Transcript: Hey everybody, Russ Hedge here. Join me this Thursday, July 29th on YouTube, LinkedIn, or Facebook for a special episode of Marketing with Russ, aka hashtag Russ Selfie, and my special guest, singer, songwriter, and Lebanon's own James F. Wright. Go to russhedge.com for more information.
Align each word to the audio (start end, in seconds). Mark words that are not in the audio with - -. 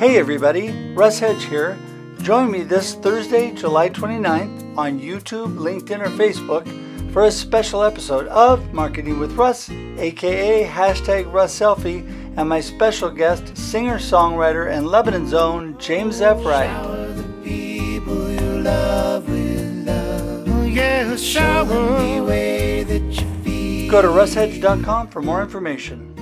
Hey 0.00 0.16
everybody, 0.16 0.94
Russ 0.94 1.18
Hedge 1.18 1.44
here. 1.44 1.76
Join 2.22 2.50
me 2.50 2.62
this 2.62 2.94
Thursday, 2.94 3.52
July 3.52 3.90
29th 3.90 4.78
on 4.78 4.98
YouTube, 4.98 5.58
LinkedIn, 5.58 6.00
or 6.00 6.08
Facebook 6.08 6.64
for 7.12 7.24
a 7.24 7.30
special 7.30 7.82
episode 7.82 8.26
of 8.28 8.72
Marketing 8.72 9.18
with 9.18 9.32
Russ, 9.32 9.68
aka 9.68 10.66
hashtag 10.66 11.30
Russ 11.30 11.60
Selfie, 11.60 12.08
and 12.38 12.48
my 12.48 12.60
special 12.60 13.10
guest, 13.10 13.54
singer, 13.58 13.98
songwriter, 13.98 14.72
and 14.72 14.86
Lebanon's 14.86 15.34
own 15.34 15.76
James 15.76 16.22
F. 16.22 16.42
Wright. 16.46 16.70
Go 23.90 24.00
to 24.00 24.08
russhedge.com 24.08 25.08
for 25.08 25.20
more 25.20 25.42
information. 25.42 26.19